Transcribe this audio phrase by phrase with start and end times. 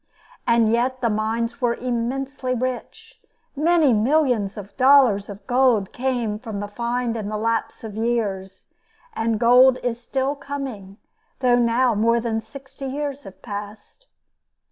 [0.47, 3.21] And yet the mines were immensely rich;
[3.55, 8.65] many millions of dollars of gold came from the find in the lapse of years,
[9.13, 10.97] and gold is still coming,
[11.41, 14.07] though now more than sixty years have passed.